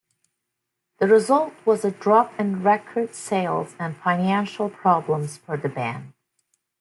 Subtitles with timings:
[0.97, 6.13] The result was a drop in record sales and financial problems for the band.